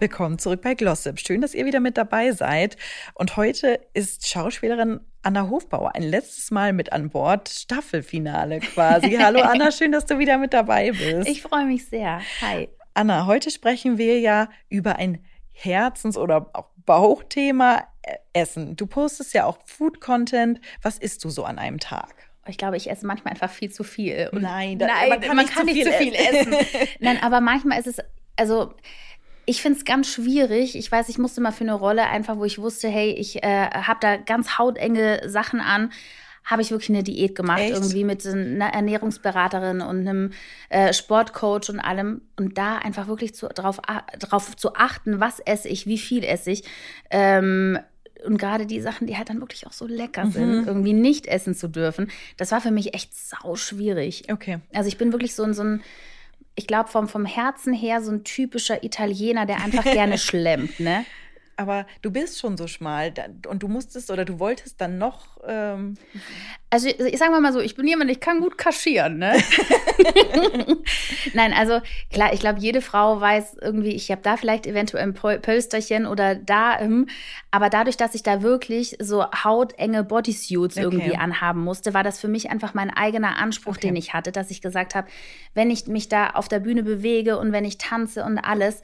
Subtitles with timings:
[0.00, 1.18] Willkommen zurück bei Glossip.
[1.18, 2.76] Schön, dass ihr wieder mit dabei seid.
[3.14, 7.48] Und heute ist Schauspielerin Anna Hofbauer ein letztes Mal mit an Bord.
[7.48, 9.16] Staffelfinale quasi.
[9.20, 11.28] Hallo Anna, schön, dass du wieder mit dabei bist.
[11.28, 12.20] Ich freue mich sehr.
[12.42, 12.68] Hi.
[12.94, 18.76] Anna, heute sprechen wir ja über ein Herzens- oder auch Bauchthema äh, Essen.
[18.76, 20.60] Du postest ja auch Food-Content.
[20.80, 22.14] Was isst du so an einem Tag?
[22.46, 24.30] Ich glaube, ich esse manchmal einfach viel zu viel.
[24.32, 26.52] Und Nein, da, Nein man kann, man nicht, kann zu nicht viel zu viel essen.
[26.52, 26.88] essen.
[27.00, 27.98] Nein, aber manchmal ist es,
[28.36, 28.74] also
[29.48, 30.76] ich finde es ganz schwierig.
[30.76, 33.70] Ich weiß, ich musste mal für eine Rolle einfach, wo ich wusste, hey, ich äh,
[33.70, 35.90] habe da ganz hautenge Sachen an.
[36.44, 37.72] Habe ich wirklich eine Diät gemacht, Echt?
[37.72, 40.32] irgendwie mit einer Ernährungsberaterin und einem
[40.68, 42.20] äh, Sportcoach und allem.
[42.36, 43.80] Und da einfach wirklich zu, drauf,
[44.18, 46.64] drauf zu achten, was esse ich, wie viel esse ich.
[47.10, 47.78] Ähm,
[48.26, 51.54] und gerade die Sachen, die halt dann wirklich auch so lecker sind, irgendwie nicht essen
[51.54, 54.24] zu dürfen, das war für mich echt sau schwierig.
[54.30, 54.58] Okay.
[54.74, 55.82] Also ich bin wirklich so ein, so ein
[56.58, 61.06] ich glaube, vom, vom Herzen her so ein typischer Italiener, der einfach gerne schlemmt, ne?
[61.58, 63.12] Aber du bist schon so schmal
[63.48, 65.38] und du musstest oder du wolltest dann noch.
[65.44, 65.94] Ähm,
[66.70, 69.32] Also ich, sage mal so, ich bin jemand, ich kann gut kaschieren, ne?
[71.34, 71.80] Nein, also
[72.12, 76.36] klar, ich glaube, jede Frau weiß irgendwie, ich habe da vielleicht eventuell ein Pölsterchen oder
[76.36, 77.08] da, ähm,
[77.50, 80.84] aber dadurch, dass ich da wirklich so hautenge Bodysuits Okay.
[80.84, 83.88] irgendwie anhaben musste, war das für mich einfach mein eigener Anspruch, Okay.
[83.88, 85.08] den ich hatte, dass ich gesagt habe,
[85.54, 88.82] wenn ich mich da auf der Bühne bewege und wenn ich tanze und alles,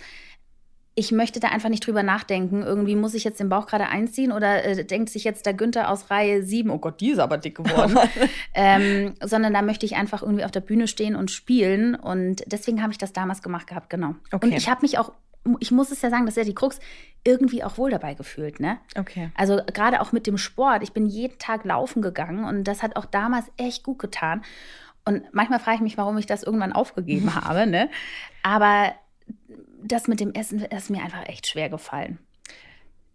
[0.96, 2.62] ich möchte da einfach nicht drüber nachdenken.
[2.62, 5.90] Irgendwie muss ich jetzt den Bauch gerade einziehen oder äh, denkt sich jetzt der Günther
[5.90, 7.98] aus Reihe 7, oh Gott, die ist aber dick geworden.
[8.54, 11.96] ähm, sondern da möchte ich einfach irgendwie auf der Bühne stehen und spielen.
[11.96, 14.14] Und deswegen habe ich das damals gemacht gehabt, genau.
[14.30, 14.46] Okay.
[14.46, 15.12] Und ich habe mich auch,
[15.58, 16.78] ich muss es ja sagen, das ist ja die Krux,
[17.24, 18.78] irgendwie auch wohl dabei gefühlt, ne?
[18.96, 19.30] okay.
[19.34, 20.84] Also gerade auch mit dem Sport.
[20.84, 24.42] Ich bin jeden Tag laufen gegangen und das hat auch damals echt gut getan.
[25.04, 27.90] Und manchmal frage ich mich, warum ich das irgendwann aufgegeben habe, ne?
[28.42, 28.92] Aber
[29.84, 32.18] das mit dem Essen ist mir einfach echt schwer gefallen.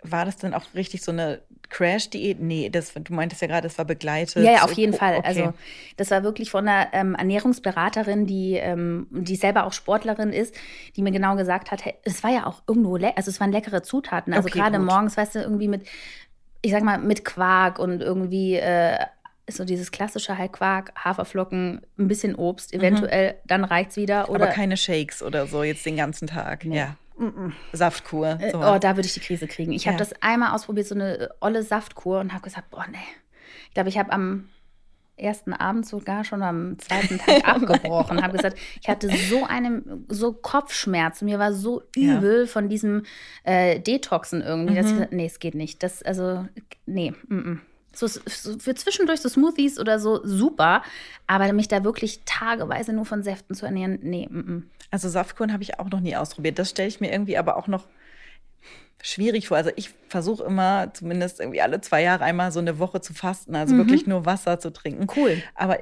[0.02, 2.40] War das dann auch richtig so eine Crash-Diät?
[2.40, 4.46] Nee, das, du meintest ja gerade, das war begleitet.
[4.46, 5.18] Ja, ja, auf jeden Oh, Fall.
[5.18, 5.28] okay.
[5.28, 5.54] Also
[5.98, 10.56] das war wirklich von einer ähm, Ernährungsberaterin, die, ähm, die selber auch Sportlerin ist,
[10.96, 13.84] die mir genau gesagt hat, hey, es war ja auch irgendwo, also es waren leckere
[13.84, 14.34] Zutaten.
[14.34, 15.86] Also Okay, gerade morgens, weißt du, irgendwie mit,
[16.62, 19.00] ich sag mal, mit Quark und irgendwie äh,
[19.50, 24.30] ist so dieses klassische halt Quark, Haferflocken, ein bisschen Obst, eventuell, dann reicht's wieder.
[24.30, 24.44] Oder Mhm.
[24.46, 26.64] Aber keine Shakes oder so jetzt den ganzen Tag.
[26.66, 26.78] Nee.
[26.78, 26.96] Ja.
[27.74, 28.38] Saftkur.
[28.40, 28.60] Äh, So.
[28.60, 29.72] Oh, da würde ich die Krise kriegen.
[29.74, 30.00] Ich habe Ja.
[30.00, 32.98] das einmal ausprobiert, so eine äh, olle Saftkur und habe gesagt, boah, nee.
[33.68, 34.48] Ich glaube, ich habe am
[35.18, 38.22] ersten Abend sogar schon am zweiten Tag abgebrochen.
[38.24, 41.22] habe gesagt, ich hatte so einen so Kopfschmerz.
[41.22, 42.18] Mir war so Ja.
[42.18, 43.04] übel von diesem
[43.44, 45.84] äh, Detoxen irgendwie, dass ich gesagt, nee, es geht nicht.
[45.84, 46.48] Das also
[46.86, 47.56] nee, mm.
[47.92, 50.84] So, so für zwischendurch so Smoothies oder so super,
[51.28, 54.70] aber mich da wirklich tageweise nur von Säften zu ernähren, nee, mm, mm.
[54.92, 56.58] Also Saftkuren habe ich auch noch nie ausprobiert.
[56.58, 57.86] Das stelle ich mir irgendwie aber auch noch
[59.02, 59.58] schwierig vor.
[59.58, 63.56] Also ich versuche immer zumindest irgendwie alle zwei Jahre einmal so eine Woche zu fasten,
[63.56, 65.04] also wirklich nur Wasser zu trinken.
[65.04, 65.10] Mhm.
[65.16, 65.44] Cool.
[65.56, 65.80] Aber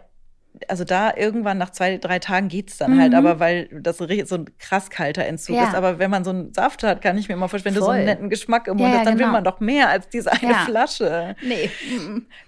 [0.68, 3.18] also da irgendwann nach zwei, drei Tagen geht's dann halt, Mhm.
[3.18, 5.68] aber weil das so ein krass kalter Entzug Ja.
[5.68, 5.76] ist.
[5.76, 7.92] Aber wenn man so einen Saft hat, kann ich mir immer vorstellen, wenn du so
[7.92, 8.14] einen Voll.
[8.14, 9.32] netten Geschmack im Mund ja, hast, dann will genau.
[9.34, 10.58] man doch mehr als diese eine Ja.
[10.66, 11.36] Flasche.
[11.44, 11.70] Nee.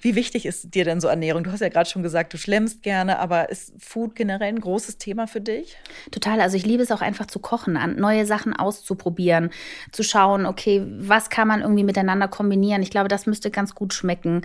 [0.02, 1.44] Wie wichtig ist dir denn so Ernährung?
[1.44, 4.98] Du hast ja gerade schon gesagt, du schlemmst gerne, aber ist Food generell ein großes
[4.98, 5.78] Thema für dich?
[6.12, 6.42] Total.
[6.42, 9.50] Also ich liebe es auch einfach zu kochen, an neue Sachen auszuprobieren,
[9.92, 12.82] zu schauen, okay, was kann man irgendwie miteinander kombinieren.
[12.82, 14.42] Ich glaube, das müsste ganz gut schmecken.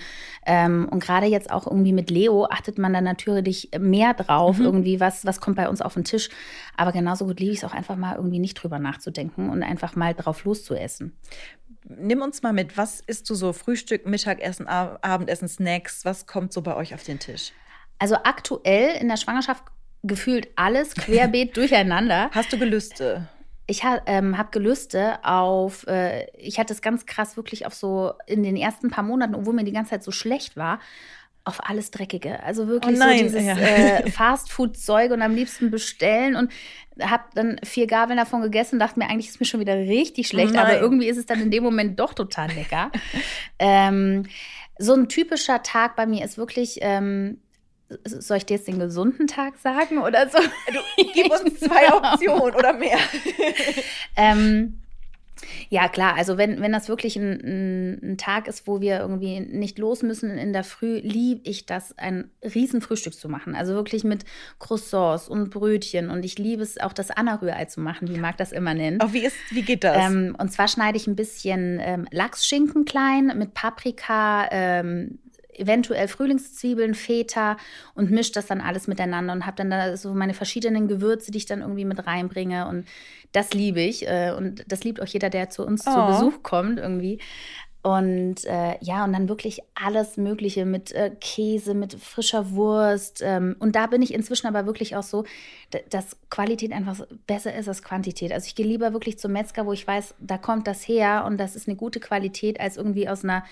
[0.47, 5.01] Ähm, und gerade jetzt auch irgendwie mit Leo achtet man dann natürlich mehr drauf, irgendwie,
[5.01, 6.29] was, was kommt bei uns auf den Tisch.
[6.77, 9.97] Aber genauso gut liebe ich es auch einfach mal irgendwie nicht drüber nachzudenken und einfach
[9.97, 11.17] mal drauf loszuessen.
[11.87, 13.53] Nimm uns mal mit, was isst du so?
[13.53, 16.05] Frühstück, Mittagessen, Ab- Abendessen, Snacks?
[16.05, 17.53] Was kommt so bei euch auf den Tisch?
[17.99, 19.65] Also aktuell in der Schwangerschaft
[20.03, 22.31] gefühlt alles querbeet durcheinander.
[22.33, 23.29] Hast du Gelüste?
[23.67, 28.13] Ich ha, ähm, habe Gelüste auf, äh, ich hatte es ganz krass wirklich auf so
[28.27, 30.81] in den ersten paar Monaten, obwohl mir die ganze Zeit so schlecht war,
[31.45, 32.43] auf alles Dreckige.
[32.43, 33.57] Also wirklich Oh nein, so dieses ja.
[33.57, 36.51] äh, Fastfood-Zeug und am liebsten bestellen und
[37.03, 40.55] habe dann vier Gabeln davon gegessen, dachte mir, eigentlich ist mir schon wieder richtig schlecht,
[40.55, 40.81] Oh aber nein.
[40.81, 42.91] irgendwie ist es dann in dem Moment doch total lecker.
[43.59, 44.25] ähm,
[44.79, 47.39] so ein typischer Tag bei mir ist wirklich, ähm,
[48.05, 50.39] soll ich dir jetzt den gesunden Tag sagen oder so?
[50.39, 52.99] Du, gib uns zwei Optionen oder mehr.
[54.17, 54.79] Ähm,
[55.69, 56.15] Ja, klar.
[56.17, 60.03] Also wenn, wenn das wirklich ein, ein, ein, Tag ist, wo wir irgendwie nicht los
[60.03, 63.55] müssen in der Früh, liebe ich das, ein Riesenfrühstück zu machen.
[63.55, 64.25] Also wirklich mit
[64.59, 66.11] Croissants und Brötchen.
[66.11, 69.03] Und ich liebe es auch, das Anna-Rührei zu machen, wie Marc das immer nennt.
[69.05, 69.97] Oh, wie, ist, wie geht das?
[69.97, 75.19] Ähm, und zwar schneide ich ein bisschen ähm, Lachsschinken klein mit Paprika, ähm,
[75.59, 77.57] eventuell Frühlingszwiebeln, Feta
[77.95, 81.39] und mische das dann alles miteinander und habe dann da so meine verschiedenen Gewürze, die
[81.39, 82.87] ich dann irgendwie mit reinbringe und
[83.33, 85.91] das liebe ich äh, und das liebt auch jeder, der zu uns oh.
[85.91, 87.19] zu Besuch kommt irgendwie.
[87.85, 93.21] Und äh, ja, und dann wirklich alles Mögliche mit äh, Käse, mit frischer Wurst.
[93.23, 95.25] Ähm, und da bin ich inzwischen aber wirklich auch so,
[95.91, 98.33] dass Qualität einfach besser ist als Quantität.
[98.33, 101.37] Also ich gehe lieber wirklich zum Metzger, wo ich weiß, da kommt das her und
[101.37, 103.45] das ist eine gute Qualität, als irgendwie aus einer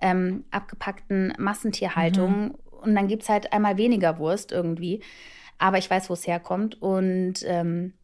[0.00, 2.40] ähm, abgepackten Massentierhaltung.
[2.40, 2.54] Mhm.
[2.82, 5.00] Und dann gibt es halt einmal weniger Wurst irgendwie.
[5.58, 6.80] Aber ich weiß, wo es herkommt.
[6.80, 7.94] Und ähm,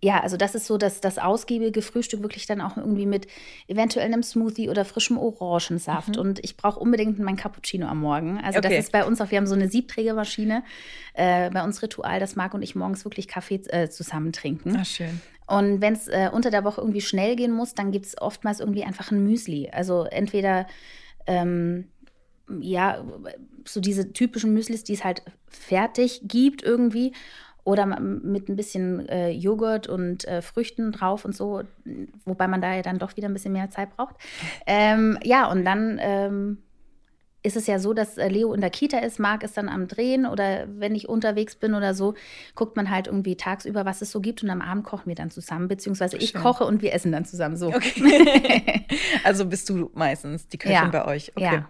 [0.00, 3.26] ja, also das ist so, dass das ausgiebige Frühstück wirklich dann auch irgendwie mit
[3.66, 6.16] eventuell einem Smoothie oder frischem Orangensaft.
[6.16, 6.20] Mhm.
[6.20, 8.38] Und ich brauche unbedingt mein Cappuccino am Morgen.
[8.38, 8.68] Also okay.
[8.68, 10.62] das ist bei uns auch, wir haben so eine Siebträgermaschine
[11.14, 14.76] äh, bei uns Ritual, dass Marc und ich morgens wirklich Kaffee äh, zusammen trinken.
[14.78, 15.20] Ach, schön.
[15.46, 18.60] Und wenn es äh, unter der Woche irgendwie schnell gehen muss, dann gibt es oftmals
[18.60, 19.70] irgendwie einfach ein Müsli.
[19.72, 20.66] Also entweder
[21.26, 21.88] ähm,
[22.60, 23.04] ja,
[23.66, 27.12] so diese typischen Müslis, die es halt fertig gibt irgendwie.
[27.64, 31.62] Oder mit ein bisschen äh, Joghurt und äh, Früchten drauf und so,
[32.24, 34.16] wobei man da ja dann doch wieder ein bisschen mehr Zeit braucht.
[34.66, 36.58] Ähm, ja, und dann ähm,
[37.42, 39.88] ist es ja so, dass äh, Leo in der Kita ist, Marc ist dann am
[39.88, 42.14] Drehen oder wenn ich unterwegs bin oder so,
[42.54, 45.30] guckt man halt irgendwie tagsüber, was es so gibt und am Abend kochen wir dann
[45.30, 46.40] zusammen, beziehungsweise ich Schön.
[46.40, 47.68] koche und wir essen dann zusammen so.
[47.68, 48.86] Okay.
[49.24, 50.88] also bist du meistens die Köchin ja.
[50.88, 51.32] bei euch.
[51.34, 51.44] Okay.
[51.44, 51.68] Ja.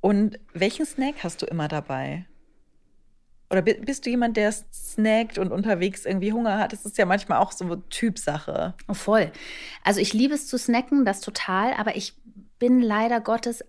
[0.00, 2.26] Und welchen Snack hast du immer dabei?
[3.50, 6.72] Oder bist du jemand, der snackt und unterwegs irgendwie Hunger hat?
[6.72, 8.74] Das ist ja manchmal auch so Typsache.
[8.88, 9.30] Oh, voll.
[9.84, 12.14] Also ich liebe es zu snacken, das total, aber ich
[12.58, 13.64] bin leider Gottes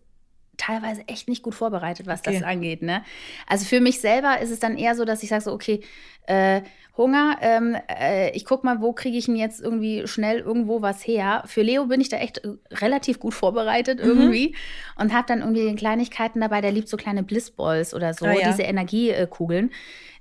[0.57, 2.33] teilweise echt nicht gut vorbereitet, was okay.
[2.33, 2.81] das angeht.
[2.81, 3.03] Ne?
[3.47, 5.81] Also für mich selber ist es dann eher so, dass ich sage so, okay,
[6.25, 6.61] äh,
[6.97, 11.05] Hunger, ähm, äh, ich guck mal, wo kriege ich denn jetzt irgendwie schnell irgendwo was
[11.05, 11.43] her.
[11.45, 14.09] Für Leo bin ich da echt äh, relativ gut vorbereitet mhm.
[14.09, 14.55] irgendwie
[14.97, 18.49] und habe dann irgendwie Kleinigkeiten dabei, der liebt so kleine Blissballs oder so, oh, ja.
[18.49, 19.71] diese Energiekugeln.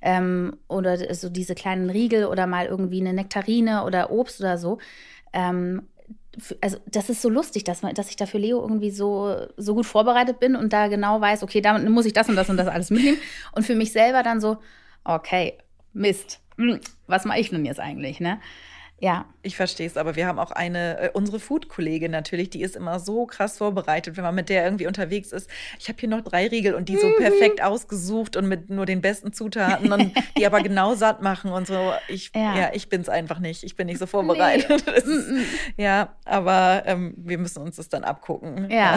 [0.02, 4.78] Ähm, oder so diese kleinen Riegel oder mal irgendwie eine Nektarine oder Obst oder so.
[5.32, 5.82] Ähm,
[6.60, 9.74] also das ist so lustig, dass, man, dass ich da für Leo irgendwie so, so
[9.74, 12.56] gut vorbereitet bin und da genau weiß, okay, damit muss ich das und das und
[12.56, 13.18] das alles mitnehmen.
[13.52, 14.58] Und für mich selber dann so,
[15.04, 15.58] okay,
[15.92, 18.40] Mist, hm, was mache ich denn jetzt eigentlich, ne?
[18.98, 19.26] Ja.
[19.42, 22.98] Ich verstehe es, aber wir haben auch eine, äh, unsere Food-Kollegin natürlich, die ist immer
[22.98, 25.50] so krass vorbereitet, wenn man mit der irgendwie unterwegs ist.
[25.78, 27.16] Ich habe hier noch drei Riegel und die so mhm.
[27.18, 31.66] perfekt ausgesucht und mit nur den besten Zutaten und die aber genau satt machen und
[31.66, 31.92] so.
[32.08, 33.64] Ich, ja, ja ich bin es einfach nicht.
[33.64, 34.84] Ich bin nicht so vorbereitet.
[34.96, 34.96] Nee.
[34.96, 35.28] Ist,
[35.76, 38.70] ja, aber ähm, wir müssen uns das dann abgucken.
[38.70, 38.96] Ja.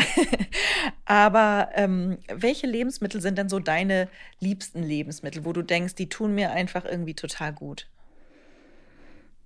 [1.05, 4.07] aber ähm, welche Lebensmittel sind denn so deine
[4.39, 7.87] liebsten Lebensmittel, wo du denkst, die tun mir einfach irgendwie total gut?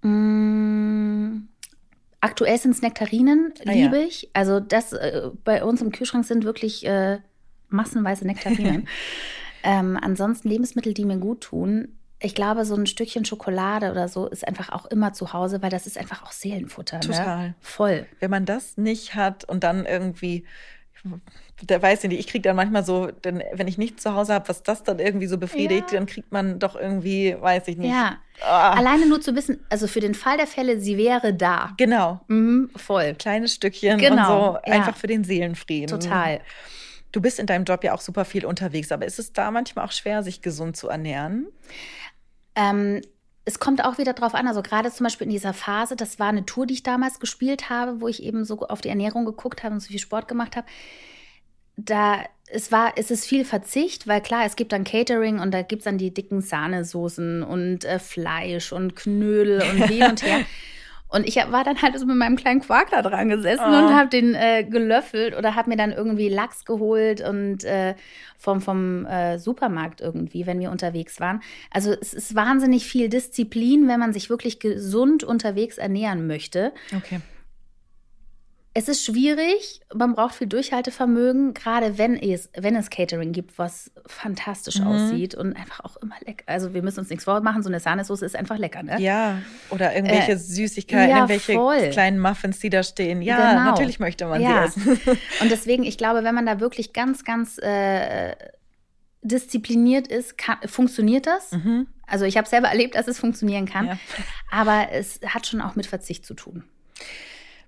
[0.04, 1.48] Mm,
[2.22, 4.08] aktuell sind es Nektarinen, ah, liebe ja.
[4.08, 4.30] ich.
[4.34, 7.20] Also das äh, bei uns im Kühlschrank sind wirklich äh,
[7.70, 8.88] massenweise Nektarinen.
[9.64, 11.90] ähm, ansonsten Lebensmittel, die mir gut tun.
[12.20, 15.70] Ich glaube, so ein Stückchen Schokolade oder so ist einfach auch immer zu Hause, weil
[15.70, 16.98] das ist einfach auch Seelenfutter.
[16.98, 17.02] Ne?
[17.02, 17.48] Total.
[17.50, 17.56] Ne?
[17.60, 18.06] Voll.
[18.22, 20.46] Wenn man das nicht hat und dann irgendwie
[21.66, 24.34] da weiß ich nicht, ich kriege dann manchmal so, denn wenn ich nichts zu Hause
[24.34, 25.98] habe, was das dann irgendwie so befriedigt, ja.
[25.98, 27.92] dann kriegt man doch irgendwie, weiß ich nicht.
[27.92, 28.18] Ja.
[28.42, 28.72] Ah.
[28.72, 31.74] Alleine nur zu wissen, also für den Fall der Fälle, sie wäre da.
[31.78, 32.22] Genau.
[32.28, 33.16] Mhm, voll.
[33.16, 34.16] Kleines Stückchen genau.
[34.16, 34.74] und so, ja.
[34.74, 36.00] einfach für den Seelenfrieden.
[36.00, 36.42] Total.
[37.12, 39.86] Du bist in deinem Job ja auch super viel unterwegs, aber ist es da manchmal
[39.86, 41.48] auch schwer, sich gesund zu ernähren?
[42.56, 43.02] Ähm,
[43.46, 46.30] es kommt auch wieder drauf an, also gerade zum Beispiel in dieser Phase, das war
[46.30, 49.64] eine Tour, die ich damals gespielt habe, wo ich eben so auf die Ernährung geguckt
[49.64, 50.68] habe und so viel Sport gemacht habe.
[51.76, 55.64] Da es war, es ist viel Verzicht, weil klar, es gibt dann Catering und da
[55.64, 60.46] gibt es dann die dicken Sahnesoßen und äh, Fleisch und Knödel und hin und her.
[61.14, 63.78] Und ich war dann halt so mit meinem kleinen Quark da dran gesessen oh.
[63.78, 67.94] und habe den äh, gelöffelt oder habe mir dann irgendwie Lachs geholt und äh,
[68.40, 71.42] vom, vom äh, Supermarkt irgendwie, wenn wir unterwegs waren.
[71.70, 76.74] Also es ist wahnsinnig viel Disziplin, wenn man sich wirklich gesund unterwegs ernähren möchte.
[76.98, 77.22] Okay
[78.76, 83.92] es ist schwierig, man braucht viel Durchhaltevermögen, gerade wenn es, wenn es Catering gibt, was
[84.08, 84.88] fantastisch mhm.
[84.88, 86.46] aussieht und einfach auch immer lecker.
[86.48, 89.00] Also wir müssen uns nichts vormachen, so eine Sahnesoße ist einfach lecker, ne?
[89.00, 89.38] Ja,
[89.70, 91.90] oder irgendwelche äh, Süßigkeiten, ja, irgendwelche voll.
[91.92, 93.22] kleinen Muffins, die da stehen.
[93.22, 93.72] Ja, genau.
[93.72, 94.68] natürlich möchte man ja.
[94.68, 95.00] sie essen.
[95.42, 98.36] und deswegen, ich glaube, wenn man da wirklich ganz, ganz äh,
[99.22, 101.52] diszipliniert ist, kann, funktioniert das.
[101.52, 101.88] Mhm.
[102.08, 104.00] Also ich habe selber erlebt, dass es funktionieren kann, ja.
[104.50, 106.64] aber es hat schon auch mit Verzicht zu tun.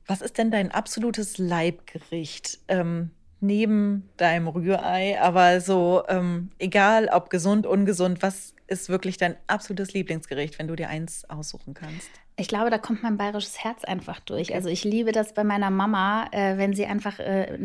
[0.08, 2.60] Was ist denn dein absolutes Leibgericht?
[2.68, 9.36] Ähm, neben deinem Rührei, aber so, ähm, egal ob gesund, ungesund, was ist wirklich dein
[9.48, 12.10] absolutes Lieblingsgericht, wenn du dir eins aussuchen kannst?
[12.38, 14.54] Ich glaube, da kommt mein bayerisches Herz einfach durch.
[14.54, 17.58] Also ich liebe das bei meiner Mama, äh, wenn sie einfach äh,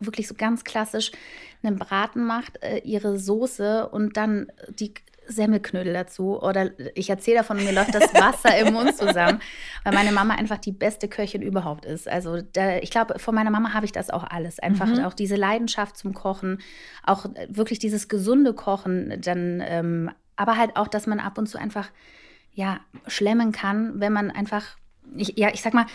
[0.00, 1.12] wirklich so ganz klassisch
[1.62, 4.94] einen Braten macht, äh, ihre Soße und dann die
[5.26, 6.40] Semmelknödel dazu.
[6.40, 9.40] Oder ich erzähle davon, mir läuft das Wasser im Mund zusammen,
[9.84, 12.08] weil meine Mama einfach die beste Köchin überhaupt ist.
[12.08, 14.58] Also da, ich glaube, von meiner Mama habe ich das auch alles.
[14.58, 15.04] Einfach mhm.
[15.04, 16.58] auch diese Leidenschaft zum Kochen,
[17.04, 21.58] auch wirklich dieses gesunde Kochen, dann, ähm, aber halt auch, dass man ab und zu
[21.58, 21.90] einfach
[22.52, 24.64] ja schlemmen kann, wenn man einfach,
[25.16, 25.86] ich, ja, ich sag mal,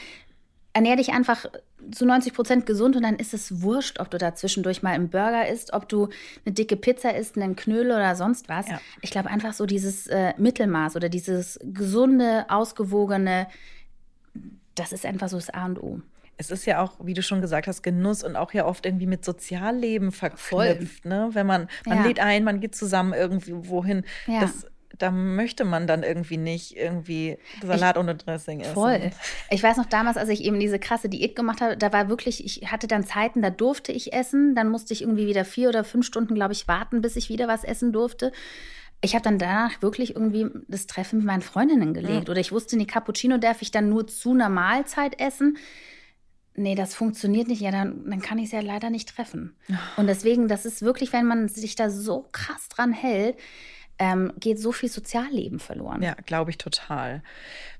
[0.74, 1.46] ernähr dich einfach
[1.92, 5.10] zu 90 Prozent gesund und dann ist es wurscht, ob du da zwischendurch mal einen
[5.10, 6.10] Burger isst, ob du
[6.46, 8.68] eine dicke Pizza isst, einen Knödel oder sonst was.
[8.68, 8.80] Ja.
[9.02, 13.48] Ich glaube einfach so dieses äh, Mittelmaß oder dieses gesunde, ausgewogene,
[14.76, 16.02] das ist einfach so das A und O.
[16.38, 19.06] Es ist ja auch, wie du schon gesagt hast, Genuss und auch ja oft irgendwie
[19.06, 21.06] mit Sozialleben verknüpft.
[21.06, 21.30] Ne?
[21.34, 22.04] Wenn man, man ja.
[22.06, 24.04] lädt ein, man geht zusammen irgendwie wohin.
[24.26, 24.42] Ja.
[24.42, 24.66] Das
[24.98, 28.74] da möchte man dann irgendwie nicht irgendwie Salat ich, ohne Dressing essen.
[28.74, 29.12] Voll.
[29.50, 32.46] Ich weiß noch damals, als ich eben diese krasse Diät gemacht habe, da war wirklich,
[32.46, 35.84] ich hatte dann Zeiten, da durfte ich essen, dann musste ich irgendwie wieder vier oder
[35.84, 38.32] fünf Stunden, glaube ich, warten, bis ich wieder was essen durfte.
[39.04, 42.28] Ich habe dann danach wirklich irgendwie das Treffen mit meinen Freundinnen gelegt.
[42.28, 42.32] Mhm.
[42.32, 45.58] Oder ich wusste, nee, Cappuccino darf ich dann nur zu einer Mahlzeit essen
[46.56, 49.56] nee, das funktioniert nicht, ja, dann, dann kann ich es ja leider nicht treffen.
[49.98, 53.38] Und deswegen, das ist wirklich, wenn man sich da so krass dran hält,
[54.02, 56.02] ähm, geht so viel Sozialleben verloren.
[56.02, 57.22] Ja, glaube ich total.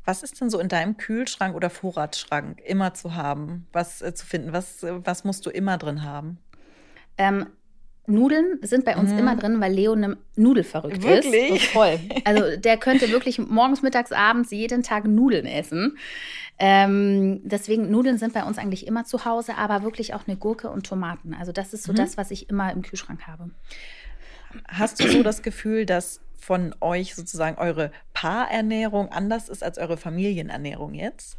[0.06, 4.28] Was ist denn so in deinem Kühlschrank oder Vorratsschrank immer zu haben, was äh, zu
[4.28, 4.54] finden?
[4.54, 6.38] Was, äh, was musst du immer drin haben?
[7.18, 7.48] Ähm,
[8.06, 9.18] Nudeln sind bei uns mhm.
[9.18, 11.56] immer drin, weil Leo eine Nudelverrückt wirklich?
[11.56, 11.66] ist.
[11.72, 12.00] voll.
[12.24, 15.98] Also der könnte wirklich morgens, mittags, abends jeden Tag Nudeln essen.
[16.60, 20.70] Ähm, deswegen Nudeln sind bei uns eigentlich immer zu Hause, aber wirklich auch eine Gurke
[20.70, 21.34] und Tomaten.
[21.34, 21.98] Also das ist so mhm.
[21.98, 23.50] das, was ich immer im Kühlschrank habe.
[24.68, 29.98] Hast du so das Gefühl, dass von euch sozusagen eure Paarernährung anders ist als eure
[29.98, 31.38] Familienernährung jetzt?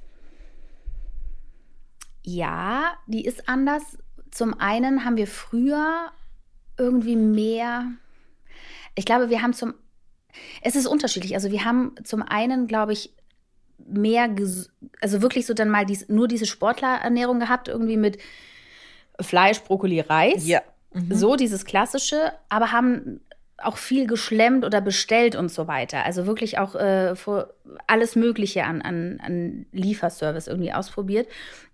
[2.23, 3.83] Ja, die ist anders.
[4.31, 6.13] Zum einen haben wir früher
[6.79, 7.87] irgendwie mehr.
[8.95, 9.75] Ich glaube, wir haben zum.
[10.63, 11.35] Es ist unterschiedlich.
[11.35, 13.15] Also wir haben zum einen, glaube ich,
[13.79, 14.35] mehr,
[15.01, 18.19] also wirklich so dann mal dies, nur diese Sportlerernährung gehabt, irgendwie mit
[19.21, 20.47] Fleisch, Brokkoli, Reis.
[20.47, 20.63] Ja.
[20.95, 21.15] Mhm.
[21.15, 23.21] So dieses klassische, aber haben
[23.59, 26.05] auch viel geschlemmt oder bestellt und so weiter.
[26.05, 27.15] Also wirklich auch äh,
[27.87, 31.29] alles Mögliche an, an, an Lieferservice irgendwie ausprobiert.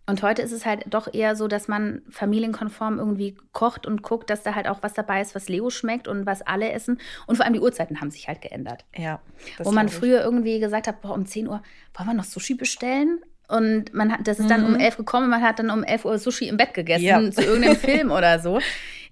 [0.07, 4.31] Und heute ist es halt doch eher so, dass man familienkonform irgendwie kocht und guckt,
[4.31, 6.99] dass da halt auch was dabei ist, was Leo schmeckt und was alle essen.
[7.27, 8.87] Und vor allem die Uhrzeiten haben sich halt geändert.
[8.97, 9.21] Ja.
[9.63, 11.63] Wo man früher irgendwie gesagt hat, boah, um 10 Uhr
[11.95, 13.21] wollen wir noch Sushi bestellen?
[13.49, 14.75] Und man hat, das ist dann mhm.
[14.75, 17.31] um 11 gekommen, man hat dann um 11 Uhr Sushi im Bett gegessen, ja.
[17.31, 18.61] zu irgendeinem Film oder so.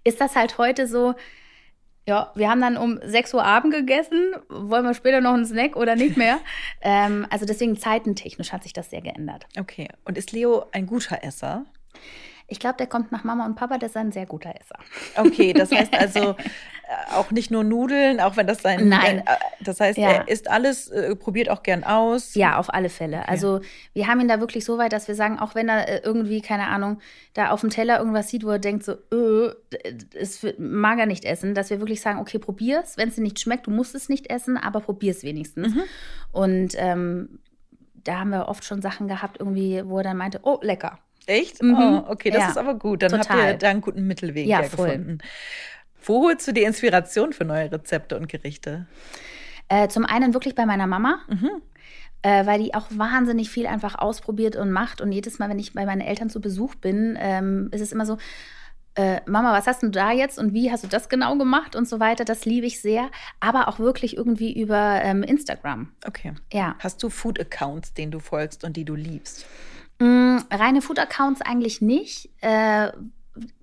[0.07, 1.15] Ist das halt heute so,
[2.07, 4.35] ja, wir haben dann um 6 Uhr Abend gegessen.
[4.49, 6.39] Wollen wir später noch einen Snack oder nicht mehr?
[6.81, 9.47] ähm, also deswegen zeitentechnisch hat sich das sehr geändert.
[9.59, 9.89] Okay.
[10.05, 11.67] Und ist Leo ein guter Esser?
[12.47, 14.79] Ich glaube, der kommt nach Mama und Papa, der ist ein sehr guter Esser.
[15.17, 16.37] Okay, das heißt also
[17.13, 18.89] auch nicht nur Nudeln, auch wenn das sein.
[18.89, 19.19] Nein.
[19.19, 20.11] Äh, das heißt, ja.
[20.11, 22.35] er isst alles, äh, probiert auch gern aus.
[22.35, 23.29] Ja, auf alle Fälle.
[23.29, 23.61] Also
[23.93, 26.69] wir haben ihn da wirklich so weit, dass wir sagen, auch wenn er irgendwie, keine
[26.69, 27.01] Ahnung,
[27.35, 29.53] da auf dem Teller irgendwas sieht, wo er denkt, so, äh,
[30.15, 32.97] es mag er nicht essen, dass wir wirklich sagen, okay, probier's.
[32.97, 35.75] Wenn es dir nicht schmeckt, du musst es nicht essen, aber probier's wenigstens.
[35.75, 35.83] Mhm.
[36.33, 37.41] Und ähm,
[37.95, 40.99] da haben wir oft schon Sachen gehabt, irgendwie, wo er dann meinte, oh, lecker.
[41.27, 41.61] Echt?
[41.61, 41.75] Mhm.
[41.75, 42.49] Oh, okay, das ja.
[42.51, 43.03] ist aber gut.
[43.03, 43.37] Dann Total.
[43.37, 45.19] habt ihr da einen guten Mittelweg ja, gefunden.
[46.07, 48.87] Wo holst du die Inspiration für neue Rezepte und Gerichte?
[49.69, 51.19] Äh, zum einen wirklich bei meiner Mama.
[51.29, 51.51] Mhm.
[52.23, 55.01] Äh, weil die auch wahnsinnig viel einfach ausprobiert und macht.
[55.01, 58.07] Und jedes Mal, wenn ich bei meinen Eltern zu Besuch bin, ähm, ist es immer
[58.07, 58.17] so,
[58.97, 61.87] äh, Mama, was hast du da jetzt und wie hast du das genau gemacht und
[61.87, 62.25] so weiter.
[62.25, 63.11] Das liebe ich sehr,
[63.41, 65.93] aber auch wirklich irgendwie über ähm, Instagram.
[66.07, 66.33] Okay.
[66.53, 66.77] Ja.
[66.79, 69.47] Hast du Food-Accounts, denen du folgst und die du liebst?
[69.99, 72.31] Mm, reine Food-Accounts eigentlich nicht.
[72.41, 72.91] Äh,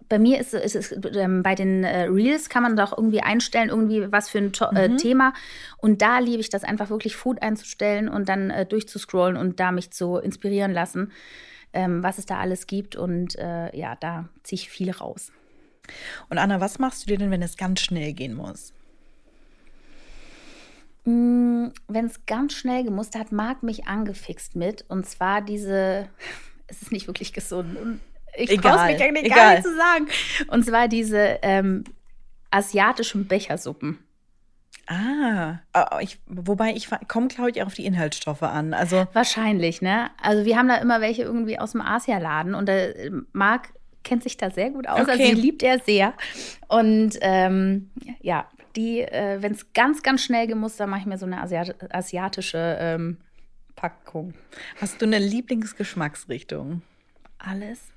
[0.09, 4.11] bei mir ist, es ähm, bei den äh, Reels kann man doch irgendwie einstellen, irgendwie
[4.11, 4.97] was für ein äh, mhm.
[4.97, 5.33] Thema.
[5.77, 9.71] Und da liebe ich das einfach wirklich Food einzustellen und dann äh, durchzuscrollen und da
[9.71, 11.11] mich zu inspirieren lassen,
[11.73, 12.95] ähm, was es da alles gibt.
[12.95, 15.31] Und äh, ja, da ziehe ich viel raus.
[16.29, 18.73] Und Anna, was machst du dir denn, wenn es ganz schnell gehen muss?
[21.05, 24.85] Mm, wenn es ganz schnell gemusst hat, Marc mich angefixt mit.
[24.87, 26.09] Und zwar diese,
[26.67, 27.77] es ist nicht wirklich gesund.
[28.35, 30.07] Ich traue mich eigentlich gar nicht zu sagen.
[30.47, 31.83] Und zwar diese ähm,
[32.51, 33.99] asiatischen Bechersuppen.
[34.87, 38.73] Ah, ah, ich, wobei ich komme, glaube ich, auf die Inhaltsstoffe an.
[38.73, 40.11] Also Wahrscheinlich, ne?
[40.21, 42.93] Also wir haben da immer welche irgendwie aus dem Asialaden und der
[43.31, 43.69] Marc
[44.03, 44.99] kennt sich da sehr gut aus.
[44.99, 45.33] Also Okay.
[45.33, 46.13] die liebt er sehr.
[46.67, 51.05] Und ähm, ja, die, äh, wenn es ganz, ganz schnell gehen muss, dann mache ich
[51.05, 53.17] mir so eine Asiat asiatische ähm,
[53.77, 54.33] Packung.
[54.81, 56.81] hast du eine Lieblingsgeschmacksrichtung?
[57.37, 57.92] Alles.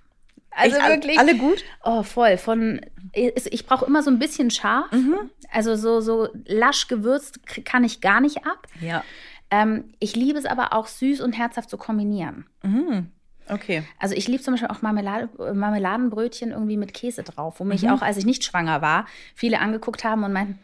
[0.56, 1.18] Also Echt, wirklich.
[1.18, 1.62] Alle gut?
[1.84, 2.38] Oh, voll.
[2.38, 2.80] Von
[3.12, 4.90] ich, brauche immer so ein bisschen scharf.
[4.90, 5.30] Mhm.
[5.52, 8.66] Also so, so lasch gewürzt kann ich gar nicht ab.
[8.80, 9.04] Ja.
[9.50, 12.46] Ähm, ich liebe es aber auch süß und herzhaft zu kombinieren.
[12.62, 13.10] Mhm.
[13.48, 13.84] Okay.
[14.00, 17.90] Also ich liebe zum Beispiel auch Marmelade, Marmeladenbrötchen irgendwie mit Käse drauf, wo mich Mhm.
[17.90, 20.58] auch, als ich nicht schwanger war, viele angeguckt haben und meinten,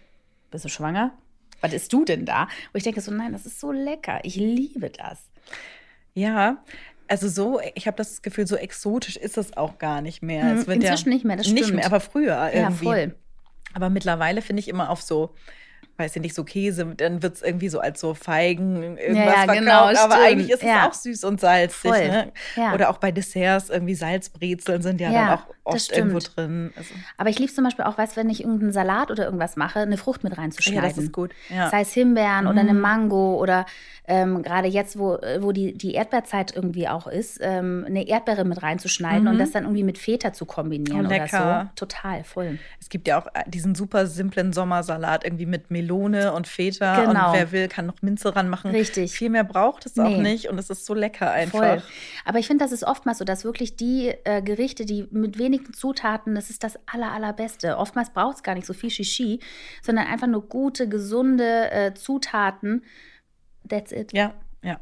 [0.51, 1.13] bist du schwanger?
[1.61, 2.49] Was isst du denn da?
[2.73, 4.21] Wo ich denke so, nein, das ist so lecker.
[4.25, 5.29] Ich liebe das.
[6.15, 6.57] Ja,
[7.09, 10.55] also so, ich habe das Gefühl, so exotisch ist es auch gar nicht mehr.
[10.55, 11.77] Es wird inzwischen nicht mehr, das Nicht stimmt.
[11.77, 12.85] mehr, aber früher Ja, irgendwie.
[12.85, 13.15] voll.
[13.75, 15.35] Aber mittlerweile finde ich immer auf so,
[15.97, 19.25] weiß ich nicht, so Käse, dann wird es irgendwie so als so Feigen irgendwas Ja,
[19.25, 19.59] ja, verkauft.
[19.59, 20.15] genau, aber stimmt.
[20.27, 20.89] eigentlich ist es Ja.
[20.89, 21.91] auch süß und salzig.
[21.91, 22.33] Ne?
[22.57, 22.75] Ja.
[22.75, 26.73] Oder auch bei Desserts, irgendwie Salzbrezeln sind ja, Ja, dann auch oft irgendwo drin.
[26.77, 29.81] Also, Aber ich liebe zum Beispiel auch, weißt, wenn ich irgendeinen Salat oder irgendwas mache,
[29.81, 30.83] eine Frucht mit ja, reinzuschneiden.
[30.89, 31.31] das ist gut.
[31.49, 31.71] Ja.
[31.71, 32.81] Sei es Himbeeren oder eine Mm.
[32.81, 33.67] Mango oder
[34.09, 38.61] ähm, gerade jetzt, wo, wo die, die Erdbeerzeit irgendwie auch ist, ähm, eine Erdbeere mit
[38.63, 41.71] reinzuschneiden und das dann irgendwie mit Feta zu kombinieren Oh, oder lecker.
[41.77, 41.87] so.
[41.87, 42.59] Total, voll.
[42.81, 47.05] Es gibt ja auch äh, diesen super simplen Sommersalat irgendwie mit Melone und Feta.
[47.05, 47.29] Genau.
[47.31, 48.73] Und wer will, kann noch Minze ranmachen.
[48.73, 49.13] Richtig.
[49.13, 50.19] Viel mehr braucht es auch Nee.
[50.21, 50.49] nicht.
[50.49, 51.59] Und es ist so lecker einfach.
[51.59, 51.83] Voll.
[52.25, 55.73] Aber ich finde, das ist oftmals so, dass wirklich die äh, Gerichte, die mit wenigen
[55.75, 57.77] Zutaten, das ist das aller, allerbeste.
[57.77, 59.41] Oftmals braucht es gar nicht so viel Shishi,
[59.83, 62.85] sondern einfach nur gute, gesunde äh, Zutaten.
[63.69, 64.13] That's it.
[64.13, 64.81] Ja, ja.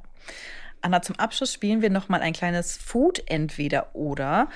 [0.80, 4.48] Anna, zum Abschluss spielen wir noch mal ein kleines Food entweder oder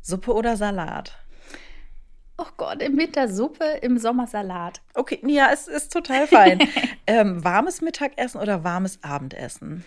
[0.00, 1.16] Suppe oder Salat.
[2.38, 4.80] Oh Gott, im Winter Suppe, im Sommer Salat.
[4.94, 6.60] Okay, ja, es ist total fein.
[7.06, 9.84] ähm, warmes Mittagessen oder warmes Abendessen?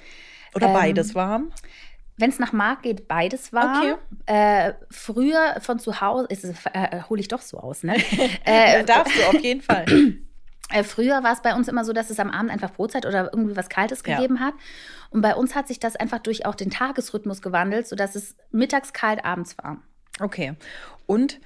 [0.54, 1.52] Oder Ähm, beides warm?
[2.22, 3.98] Wenn es nach Marc geht, beides warm.
[4.28, 7.96] Äh, früher von zu Hause, ist es, äh, hole ich doch so aus, ne?
[8.46, 9.86] äh, ja, darfst du auf jeden Fall.
[10.74, 13.32] Äh, früher war es bei uns immer so, dass es am Abend einfach Brotzeit oder
[13.34, 14.16] irgendwie was Kaltes Ja.
[14.16, 14.54] gegeben hat.
[15.10, 18.94] Und bei uns hat sich das einfach durch auch den Tagesrhythmus gewandelt, sodass es mittags
[18.94, 19.84] kalt, abends warm.
[20.22, 20.54] Okay.
[21.08, 21.42] Und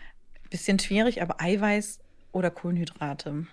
[0.51, 2.01] bisschen schwierig, aber Eiweiß
[2.33, 3.47] oder Kohlenhydrate?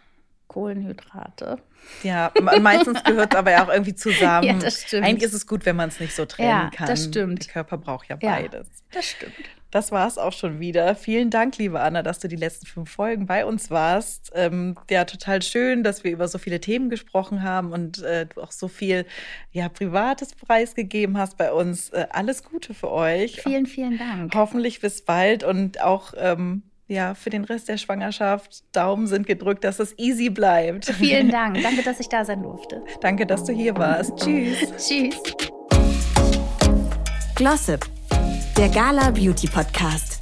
[0.52, 1.58] Kohlenhydrate.
[2.02, 4.46] Ja, me- meistens gehört es aber ja auch irgendwie zusammen.
[4.46, 5.04] Ja, das stimmt.
[5.06, 6.86] Eigentlich ist es gut, wenn man es nicht so trennen Ja, kann.
[6.86, 7.46] das stimmt.
[7.46, 8.30] Der Körper braucht ja Ja.
[8.36, 8.68] beides.
[8.92, 9.32] Das stimmt.
[9.72, 10.94] Das war es auch schon wieder.
[10.94, 14.30] Vielen Dank, liebe Anna, dass du die letzten fünf Folgen bei uns warst.
[14.34, 18.42] Ähm, ja, total schön, dass wir über so viele Themen gesprochen haben und äh, du
[18.42, 19.06] auch so viel
[19.50, 21.88] ja, Privates preisgegeben hast bei uns.
[21.88, 23.40] Äh, alles Gute für euch.
[23.40, 24.34] Vielen, vielen Dank.
[24.34, 26.62] Hoffentlich bis bald und auch ähm,
[26.92, 28.62] ja, für den Rest der Schwangerschaft.
[28.72, 30.87] Daumen sind gedrückt, dass es easy bleibt.
[30.87, 31.61] Vielen Dank.
[31.62, 32.83] Danke, dass ich da sein durfte.
[33.00, 34.16] Danke, dass du hier warst.
[34.16, 34.59] Tschüss.
[34.76, 35.16] Tschüss.
[37.35, 37.85] Glossip,
[38.57, 40.18] der Gala Beauty Podcast.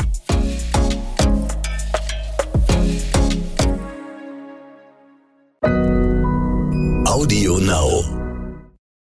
[7.06, 8.19] Audio Now.